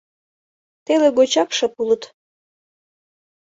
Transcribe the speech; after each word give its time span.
«Теле 0.85 1.09
гочак 1.17 1.49
шып 1.57 1.73
улыт: 1.81 2.03